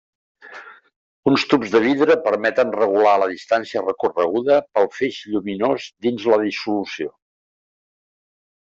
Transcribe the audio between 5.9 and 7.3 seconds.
dins la dissolució.